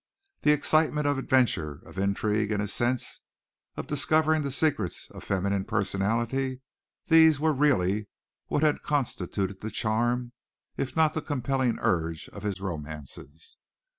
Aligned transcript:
The 0.41 0.51
excitement 0.51 1.05
of 1.05 1.19
adventure, 1.19 1.79
of 1.85 1.99
intrigue 1.99 2.51
in 2.51 2.59
a 2.59 2.67
sense, 2.67 3.21
of 3.77 3.85
discovering 3.85 4.41
the 4.41 4.49
secrets 4.49 5.07
of 5.11 5.23
feminine 5.23 5.63
personality 5.63 6.61
these 7.09 7.39
were 7.39 7.53
really 7.53 8.07
what 8.47 8.63
had 8.63 8.81
constituted 8.81 9.61
the 9.61 9.69
charm, 9.69 10.31
if 10.75 10.95
not 10.95 11.13
the 11.13 11.21
compelling 11.21 11.77
urge, 11.81 12.27
of 12.29 12.41
his 12.41 12.59
romances. 12.59 13.57